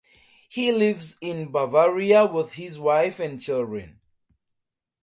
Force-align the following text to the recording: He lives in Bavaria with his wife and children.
He 0.49 0.71
lives 0.71 1.19
in 1.21 1.51
Bavaria 1.51 2.25
with 2.25 2.53
his 2.53 2.79
wife 2.79 3.19
and 3.19 3.39
children. 3.39 3.99